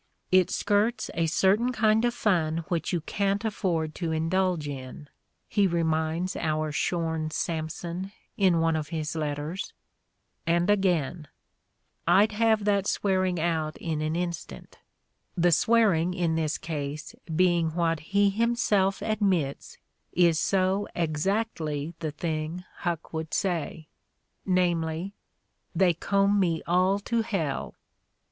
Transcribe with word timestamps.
"It 0.31 0.49
skirts 0.49 1.11
a 1.13 1.27
certain 1.27 1.71
kind 1.71 2.03
of 2.05 2.15
fun 2.15 2.65
which 2.69 2.91
you 2.91 3.01
can't 3.01 3.45
afford 3.45 3.93
to 4.01 4.11
indulge 4.11 4.67
in," 4.67 5.09
he 5.47 5.67
reminds 5.67 6.35
our 6.35 6.71
shorn 6.71 7.29
Samson 7.29 8.11
in 8.35 8.59
one 8.59 8.75
of 8.75 8.87
his 8.87 9.15
letters; 9.15 9.73
and 10.47 10.71
again, 10.71 11.27
"I'd 12.07 12.31
have 12.31 12.65
that 12.65 12.87
swearing 12.87 13.39
out 13.39 13.77
in 13.77 14.01
an 14.01 14.15
instant," 14.15 14.79
the 15.37 15.51
"swearing" 15.51 16.15
in 16.15 16.33
this 16.33 16.57
case 16.57 17.13
being 17.35 17.75
what 17.75 17.99
he 17.99 18.31
himself 18.31 19.03
admits 19.03 19.77
is 20.13 20.39
"so 20.39 20.87
exactly 20.95 21.93
the 21.99 22.09
thing 22.09 22.63
Huck 22.77 23.13
would 23.13 23.35
say"— 23.35 23.87
namely, 24.47 25.13
"they 25.75 25.93
comb 25.93 26.39
me 26.39 26.63
aU 26.65 26.97
to 27.05 27.21
hell." 27.21 27.75